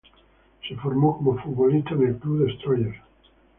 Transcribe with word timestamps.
Se 0.67 0.75
formó 0.77 1.15
como 1.15 1.37
futbolista 1.37 1.91
en 1.91 2.07
el 2.07 2.17
club 2.17 2.47
Destroyers. 2.47 2.97